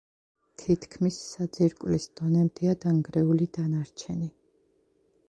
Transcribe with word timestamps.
თითქმის 0.59 1.19
საძირკვლის 1.33 2.07
დონემდეა 2.21 2.73
დანგრეული 2.87 3.49
დანარჩენი. 3.59 4.31